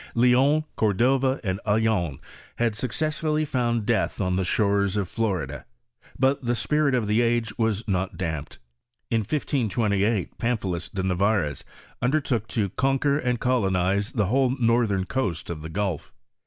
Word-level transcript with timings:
Leon, 0.15 0.63
Cordova, 0.77 1.39
and 1.43 1.59
Ayllon, 1.63 2.17
had 2.55 2.75
successively 2.75 3.45
found 3.45 3.85
death 3.85 4.19
on 4.19 4.35
the 4.35 4.43
shores 4.43 4.97
of 4.97 5.07
Florida; 5.07 5.63
but 6.17 6.43
the 6.43 6.55
spirit 6.55 6.95
of 6.95 7.05
the 7.05 7.21
age 7.21 7.55
was 7.59 7.87
not 7.87 8.17
damped: 8.17 8.57
in 9.11 9.19
1528, 9.19 10.39
Pamphilus 10.39 10.89
de 10.89 11.03
Narvaez 11.03 11.63
undertook 12.01 12.47
to 12.47 12.69
con 12.69 12.97
quer 12.97 13.19
and 13.19 13.39
colonize 13.39 14.13
the 14.13 14.25
whole 14.25 14.55
northern 14.59 15.05
coast 15.05 15.51
of 15.51 15.61
the 15.61 15.69
gulf. 15.69 16.11